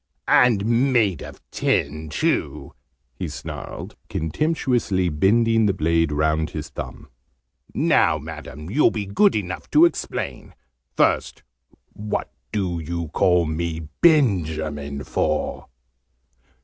And 0.27 0.65
made 0.91 1.21
of 1.21 1.39
tin, 1.51 2.09
too!" 2.09 2.73
he 3.13 3.27
snarled, 3.29 3.95
contemptuously 4.09 5.09
bending 5.09 5.67
the 5.67 5.75
blade 5.75 6.11
round 6.11 6.49
his 6.49 6.69
thumb. 6.69 7.07
"Now, 7.75 8.17
Madam, 8.17 8.71
you'll 8.71 8.89
be 8.89 9.05
good 9.05 9.35
enough 9.35 9.69
to 9.69 9.85
explain. 9.85 10.55
First, 10.97 11.43
what 11.93 12.31
do 12.51 12.79
you 12.79 13.09
call 13.09 13.45
me 13.45 13.89
Benjamin 14.01 15.03
for?" 15.03 15.67